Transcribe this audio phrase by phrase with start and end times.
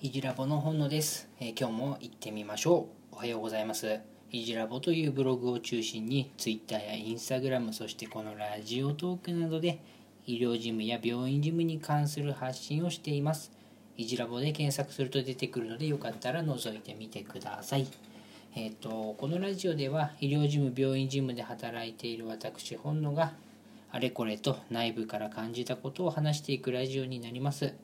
[0.00, 3.16] いじラボの本野です、えー今日も行ってみましょう。
[3.16, 3.98] おはようございます。
[4.30, 9.80] いじラボというブログを中心に Twitter や Instagram そしてこのラジオトークなどで
[10.24, 13.50] 医療事務や病院事務に関する発信をしています。
[13.96, 17.88] いじラボで検索すると出てくるのでよかったら覗いてみてください。
[18.54, 23.32] えっ、とこのラジオでは医療事務病院事務で働いている私本野が
[23.90, 27.74] あれこれと内部から感じたことを話していくラジオになります。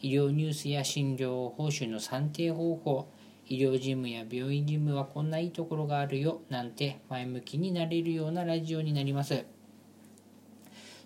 [0.00, 3.08] 医療ニュースや診療報酬の算定方法
[3.48, 9.44] 医療事務や病院事務はこんないいところがあるよなんて前向きになれるようなラジオになります。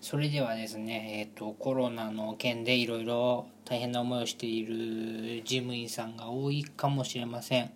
[0.00, 7.70] それではですね、えー、とコロナの件でいろいろ大変な思いをしている事務員さんが多いかもしれません。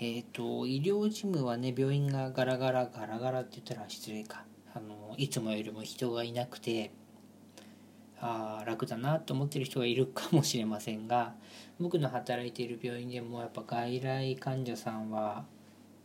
[0.00, 4.44] えっ、と医療事務はね病院がガラガラガラガラって言ったら失礼か。
[4.72, 6.92] あのいつもよりも人がいなくて。
[8.20, 11.34] あ楽だなと思ってる人がいるかもしれませんが
[11.80, 15.44] 僕の働いている病院でもやっぱ外来患者さんは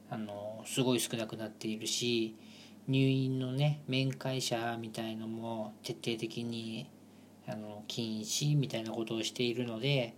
[0.09, 2.36] あのすごい少なくなっているし
[2.88, 6.88] 入院のね面会者みたいのも徹底的に
[7.48, 10.14] あの禁止みたいなことをしているので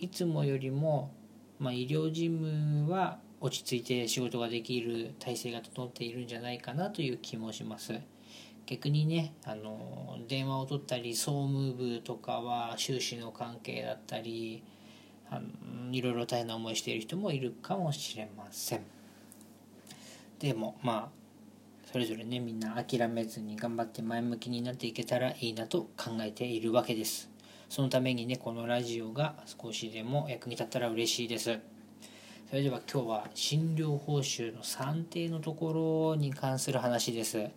[0.00, 1.10] いつもよりも、
[1.58, 8.00] まあ、医療事務は落ち着いて仕事ができる体制が整っているんじゃないかなという気もします。
[8.66, 14.62] 逆にねあの電話を取ったり総務部とかは収支の関係だったり
[15.30, 18.82] あのいろいろ大変な思いしている人もいるかもしれません。
[20.38, 21.24] でもまあ
[21.90, 27.30] それぞれねみんな諦めずに頑張って前向きになっていけたらいいなと考えているわけです。
[27.68, 31.58] そのためにねこのラジオが少しでも役に立ったら嬉しいです。
[32.48, 37.50] それでは今日は診療報酬の算定のところに関する話です。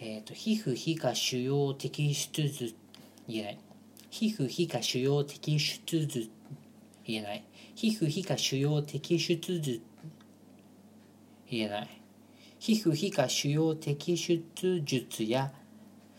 [0.00, 2.72] えー、と皮膚皮下腫瘍摘出図
[3.26, 3.58] 言えない。
[4.10, 6.30] 皮膚皮下腫瘍摘出図
[7.04, 7.44] 言えない。
[7.74, 9.80] 皮膚皮下腫瘍摘出図
[11.50, 12.00] 言えない。
[12.60, 15.52] 皮膚皮下腫瘍摘出術や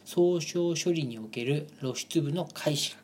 [0.04, 3.00] 総称処理における露出部の解釈。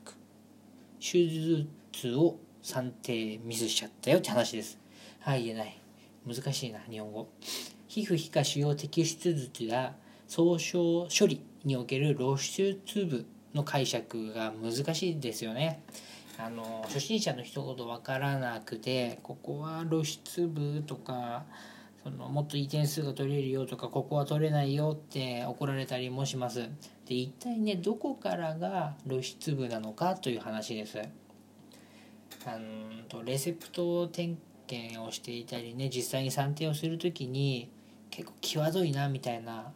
[1.00, 4.78] 手術を算定ミスしちゃったよって話です。
[5.22, 5.80] はい言えない。
[6.28, 7.30] 難しいな日本語。
[7.88, 9.96] 皮膚皮下腫瘍摘出術や
[10.36, 15.82] 総称処理における露出部の解釈が難しいですよね。
[16.38, 21.46] あの初心者の一言分からなくてここは露出部とか
[22.04, 26.68] そのもっといい点数が取れるよとかここは取れないよって怒られたりもします。
[27.06, 31.00] で一体ねどこからが露出部なのかという話です。
[32.46, 37.70] あのとレセプト点検をしていたりね実際に算定をする時に
[38.10, 39.72] 結構際どいなみたいな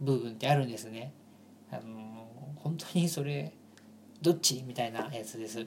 [0.00, 1.12] 部分ってあるんですね。
[1.70, 2.26] あの
[2.56, 3.52] 本当にそれ
[4.22, 4.62] どっち？
[4.66, 5.66] みたいなやつです。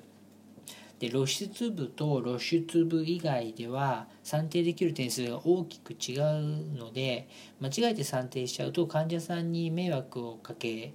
[1.00, 7.28] で露出部と露出部以外では算定できる点数が大きく違うので
[7.60, 10.94] 間違えて算定しちゃうと患者さんに迷惑をかけ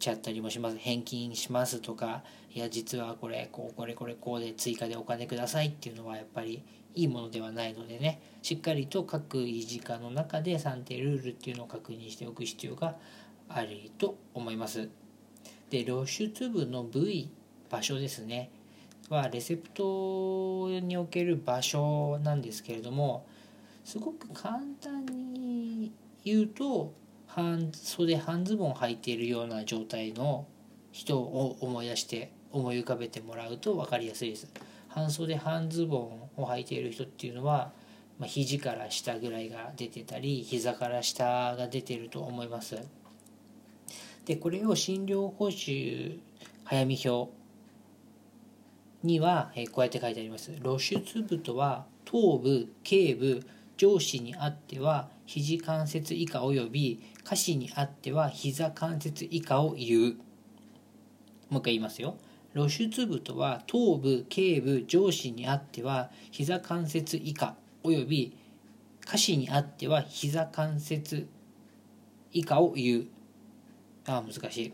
[0.00, 12.96] ちゃったりもします返金しますとかいや実はこれこうこれこれこうで追加でお金くださいっていうのはやっぱりいいものではないのでねしっかりと各医事課の中で算定ルールっていうのを確認しておく必要が
[13.48, 14.88] あると思います。
[15.70, 17.30] で露出部の部位
[17.70, 18.50] 場所ですね
[19.08, 23.26] はレセプトにおける場所なんですけれども
[23.84, 25.92] すごく簡単に
[26.24, 26.92] 言うと
[27.26, 30.46] 半袖半ズボン履いているような状態の
[30.92, 34.46] 人を思い出して思い浮かべてもらうと分かりやすいです。
[34.94, 37.72] 半袖半ズボンを履いている人っていうのは、
[38.20, 42.78] まあ、肘から下ぐらいが出てたり膝から下が出てると思います。
[44.24, 46.20] でこれを診療報酬
[46.62, 47.32] 早見表
[49.02, 50.52] には、えこうやって書いてあります。
[50.62, 53.42] 露出部とは頭部、頸部、
[53.76, 60.16] 上肢にあっては肘関節以下及び下肢にあっては膝関節以下を言う。
[61.50, 62.16] もう一回言いますよ。
[62.54, 68.36] 露出部とは頭部、頸部、上肢にあっては膝関節以下及び
[69.04, 71.26] 下肢にあっては膝関節
[72.32, 73.06] 以下を言う。
[74.06, 74.72] あ難しい。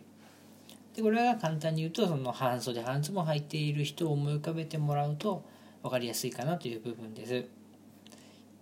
[0.94, 5.44] でこれが簡単に言うとその半袖半ズボン履いている人を思い浮かべてもらうと
[5.82, 7.44] 分かりやすいかなという部分です。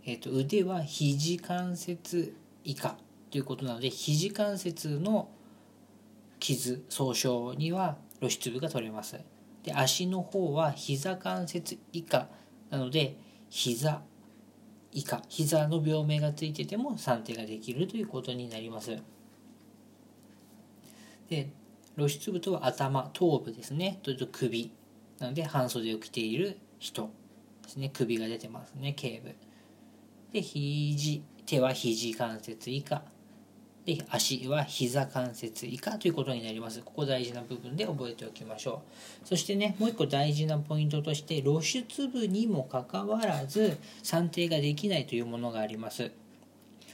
[0.05, 2.35] えー、と腕は肘関節
[2.65, 2.97] 以下
[3.31, 5.29] ということなので肘関節の
[6.39, 9.19] 傷損傷には露出部が取れます。
[9.63, 12.29] で足の方は膝関節以下
[12.71, 13.17] なので
[13.51, 14.03] 膝
[14.93, 18.97] 以下膝の病名がついてても算定ができるということになります。
[21.29, 21.51] で
[21.97, 23.99] 露出部とは頭頭部ですね。
[24.03, 24.73] というと首。
[25.19, 27.11] なので半袖を着ている人
[27.65, 27.91] ですね。
[27.93, 28.95] 首が出てますね。
[28.95, 29.35] 頸部。
[30.33, 33.03] で肘手は肘関節以下。
[33.89, 36.83] で足は膝関節以下ということになります。
[36.85, 38.83] ここ大事な部分で覚えておきましょ
[39.25, 39.27] う。
[39.27, 46.11] そしてねもう一個大事なポイントとして露出部にもかかわらず算定ができないというものがあります。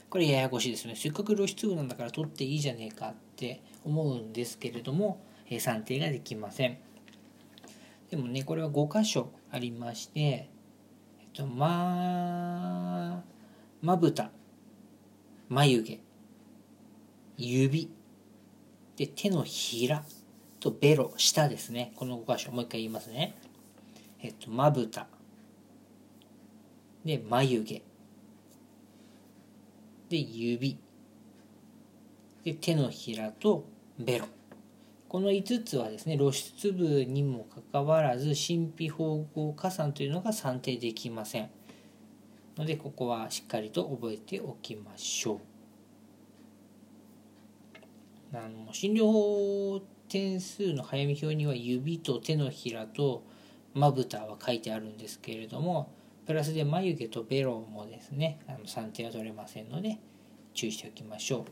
[0.09, 0.95] これややこしいですね。
[0.95, 5.21] せっかく露出部なんだから取っていいじゃねえかって思うんですけれども、
[5.51, 6.79] え算定ができません。
[8.09, 10.49] でもねこれは5箇所ありましてえ
[11.25, 13.25] っとま
[13.83, 14.31] まぶた
[15.49, 16.04] 眉毛。
[17.37, 17.91] 指。
[18.97, 20.05] で手のひら
[20.61, 21.93] とベロ下ですね。
[21.97, 22.53] この5箇所。
[22.53, 23.35] もう一回言いますね。
[24.21, 25.07] えっとまぶた。
[27.05, 27.83] で眉毛。
[30.09, 30.79] で指。
[32.45, 33.65] で手のひらと
[33.99, 34.27] ベロ。
[35.09, 41.51] この5つはですね露出部にもかかわらず神秘縫合加算というのが算定できません。
[42.57, 45.54] のでここはしっかりと覚えておきましょう。
[48.37, 53.23] あの診療法点数の早見表には指と手のひらと
[53.75, 55.93] まぶたは書いてあるんですけれども
[56.27, 59.99] プラスで眉毛とベロもですねあの算定は取れませんので
[60.55, 61.45] 注意しておきましょ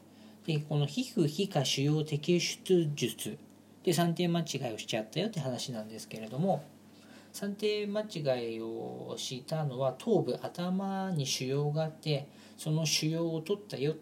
[0.45, 0.47] う。
[0.47, 3.39] でこの皮膚皮下腫瘍摘出術。
[3.85, 6.63] で算定間違いをしちゃったよって話なんですけれども
[7.33, 13.97] 算定間違いをしたのは頭部頭に腫瘍があってその腫瘍を取ったよ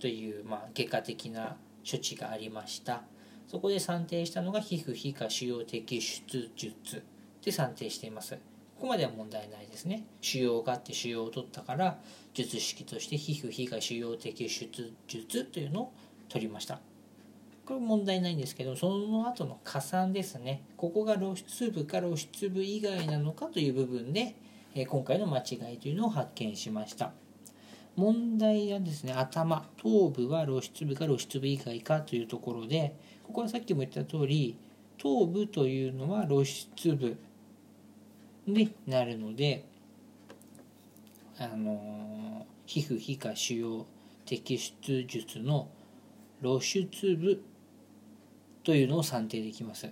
[0.00, 1.56] という、まあ、外科的な
[1.88, 3.02] 処置がありました。
[3.46, 7.04] そこで算定したのが皮膚皮下腫瘍摘出術。
[7.44, 8.34] で算定しています。
[8.34, 10.04] ここまでは問題ないですね。
[10.20, 11.98] 腫瘍があって腫瘍を取ったから
[12.34, 15.92] 術式として皮膚皮下腫瘍摘出術というのを
[16.28, 16.80] 取りました。
[17.64, 20.62] これ問題ないんですけどその後の加算ですね。
[20.76, 24.34] ここが露出部か露出部以外なのかという部分で
[24.88, 27.12] 今回の間違いというのを発見しました。
[27.96, 29.12] 問題はですね。
[29.14, 29.66] 頭。
[29.78, 32.94] 頭部は露出部か露出部以外かというところで
[33.24, 34.56] ここはさっきも言った通り
[34.98, 37.16] 頭部というのは露出部
[38.46, 39.64] になるので
[41.38, 43.84] あの皮膚皮下腫瘍
[44.26, 45.68] 摘出術の
[46.42, 47.42] 露出部
[48.64, 49.88] というのを算定できます。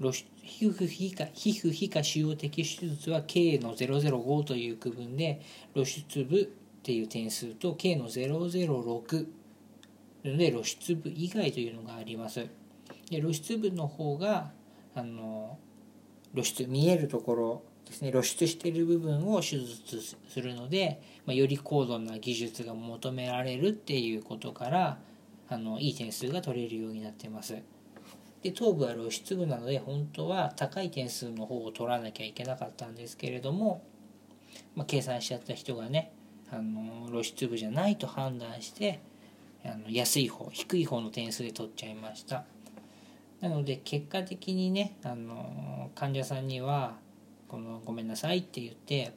[0.00, 5.40] 露出皮膚皮下皮膚皮下腫瘍摘出術は K の005という区分で
[5.72, 6.52] 露出部
[6.84, 9.26] っていう点数と K の006
[10.22, 12.46] で露出部以外というのがあります。
[13.08, 14.50] で露出部の方が
[14.94, 15.58] あの
[16.34, 18.10] 露出見えるところですね。
[18.10, 19.98] 露出している部分を手術
[20.28, 24.98] するので、まあ、より高度な技術が求められるっていうことから
[25.48, 27.56] あのいい点数が取れるようになってます。
[28.42, 33.82] で頭部は露出部なので本当は高い点数の方を取らなきゃいけなかったんですけれども、
[34.76, 36.12] まあ、計算しちゃった人がね
[36.54, 39.00] あの露出部じゃないと判断して
[39.64, 42.44] あの安い方低い方の点数で取っちゃいました。
[43.40, 46.96] なので結果的にねあの患者さんには
[47.48, 49.12] このごめんなさいって言って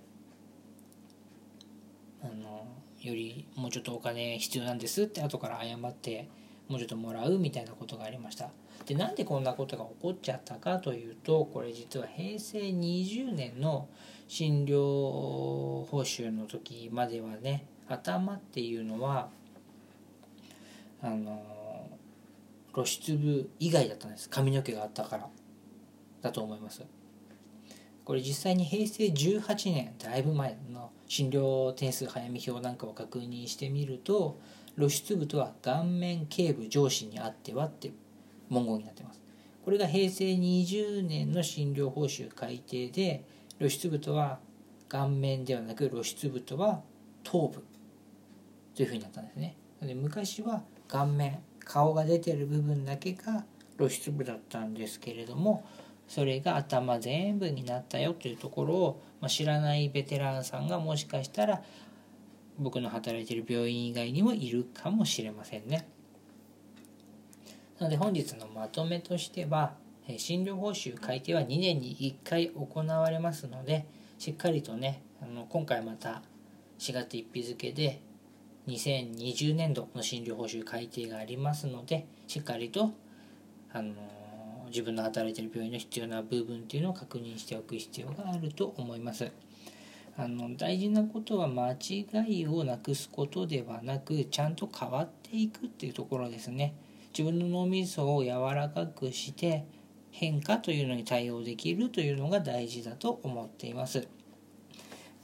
[2.22, 2.68] あの
[3.02, 6.28] よりもうちょっとお金必要なんですって後から謝って
[6.68, 8.50] もうちょっともらうみたいなことがありました。
[8.88, 13.90] でなんでこんなことが起こっちゃったかというとこれ実は平成20年の
[14.30, 19.30] 診療報酬の時まではね頭っていうのは
[21.02, 21.90] あの
[22.74, 24.30] 露出部以外だったんです。
[24.30, 25.28] 髪の毛があったから
[26.22, 26.84] だと思います。
[28.06, 34.40] これ実際に平成18年だいぶ前の診療点数早見表なんかを確認してみると
[34.78, 37.92] 露出部とは顔面頸部上肢にあってはって
[38.50, 39.22] 文言になってます
[39.64, 43.24] これが平成20年の診療報酬改定で
[43.58, 44.40] 露出部とは
[44.88, 46.82] 顔面ではなく露出部とは
[47.24, 47.64] 頭部
[48.76, 53.44] というふうになったんですねで昔は顔面顔が出てる部分だけが
[53.78, 55.66] 露出部だったんですけれども
[56.08, 61.62] それが頭全部になったよというところを、まあ、知らないベテランさんがもしかしたら
[62.58, 65.88] 僕の働いてる病院以外にもいるかもしれませんね。
[67.80, 69.74] なので本日のまとめとしては
[70.18, 73.86] 診療報酬改定は2年に1回行われますので
[74.18, 76.22] しっかりとねあの今回また
[76.80, 78.02] 4月1日付で
[78.68, 82.92] 2020年度の診療報酬改定がありますのでしっかりと
[83.72, 83.94] あの
[84.68, 89.32] 自分の働いている病院の必要な部分っていうのを確認しておく必要があると思います。
[90.20, 96.74] あの大事なことは間違いをなくすことではなくちゃんと変わっていくっていうところですね。
[97.18, 99.66] 自分の脳みそを柔らかくして
[100.12, 104.08] 変化というのに対応できるというのが大事だと思っています。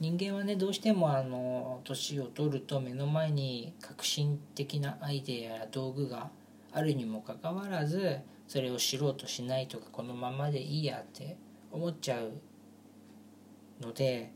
[0.00, 6.32] 人間はねどうしてもあの年を取ると目の前に革新的なアイデアや道具が
[6.72, 11.36] あるにもかかわらずそれを知ろうとしないとかこのままでいいやって
[11.70, 12.32] 思っちゃう
[13.80, 14.32] ので、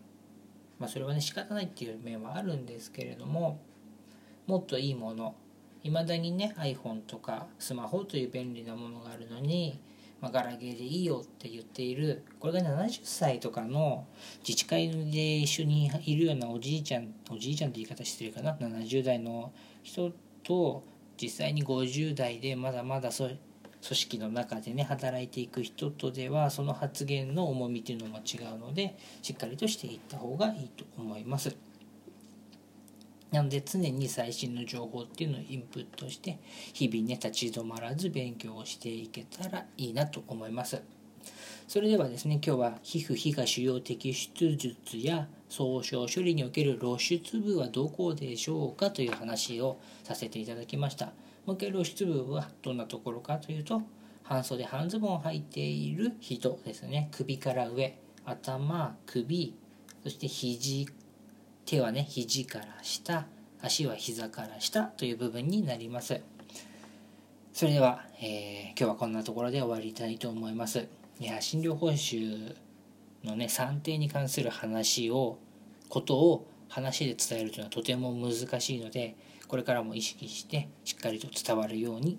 [0.79, 3.61] まあ、それはね仕方ないっていう面はあるんですけれども
[4.47, 5.35] もっといいもの
[5.83, 9.81] いまだにね iPhone とかスマホという便利なものがあるのに、
[10.21, 14.07] まあ、ガラケーでいいよって言っているこれが70歳とかの
[14.47, 20.85] 自治会で一緒にいるようなおじいちゃんおじいちゃんって言い方失礼かな70代の人と
[21.21, 23.29] 実際に50代でまだまだそ
[23.81, 31.68] 組織の中でね働いていく人とではその発言の重みというのも違うのでしっかりとしていった方がいいと思います。
[33.31, 36.39] なので常に最新の情報っていうのをインプットして
[36.73, 40.83] 日々ね立ち止まらず勉強をしていけたらいいなと思います。
[41.67, 51.13] それではですね今日は皮膚皮下腫瘍摘出術や総称処理における露出部はどこでしょうかという話をさせていただきました。
[51.45, 53.83] もう一回露出部はどんなところかというと
[54.23, 59.57] 半袖半ズボンを履いている人ですね首から上頭首
[60.03, 60.87] そして肘
[61.69, 63.27] 手はね肘から下
[63.61, 66.23] 足は膝から下という部分になります
[67.53, 70.89] それでは、えー、今日はこんなところで終わりたいと思います
[71.21, 72.57] いや診療報酬
[73.23, 75.37] のね算定に関する話を
[75.91, 79.15] ことを話で伝えるというのはとても難しいので
[79.47, 82.19] これからも意識してしっかりと伝わるように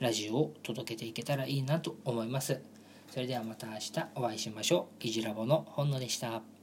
[0.00, 2.60] ラジオを届けていけたらいいなと思います
[3.12, 5.06] それではまた明日お会いしましょう。
[5.06, 6.57] いじラボの本野でした。